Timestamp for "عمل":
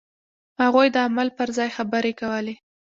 1.07-1.27